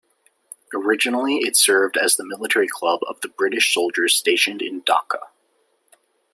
Originally 0.73 1.35
it 1.35 1.55
served 1.55 1.95
as 1.95 2.15
the 2.15 2.25
military 2.25 2.67
club 2.67 3.01
of 3.07 3.21
the 3.21 3.27
British 3.27 3.71
soldiers 3.71 4.15
stationed 4.15 4.59
in 4.59 4.81
Dhaka. 4.81 5.27